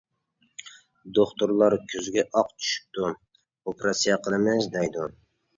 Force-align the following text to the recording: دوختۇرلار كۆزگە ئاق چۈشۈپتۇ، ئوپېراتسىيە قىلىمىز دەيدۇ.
دوختۇرلار 1.17 1.75
كۆزگە 1.93 2.23
ئاق 2.29 2.49
چۈشۈپتۇ، 2.63 3.07
ئوپېراتسىيە 3.13 4.21
قىلىمىز 4.27 4.71
دەيدۇ. 4.79 5.09